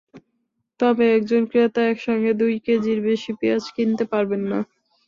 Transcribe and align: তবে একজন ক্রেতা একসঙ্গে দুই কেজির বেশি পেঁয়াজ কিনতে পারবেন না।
তবে 0.79 1.05
একজন 1.17 1.41
ক্রেতা 1.51 1.81
একসঙ্গে 1.87 2.31
দুই 2.41 2.53
কেজির 2.65 2.99
বেশি 3.07 3.31
পেঁয়াজ 3.39 3.63
কিনতে 3.75 4.03
পারবেন 4.11 4.41
না। 4.51 4.59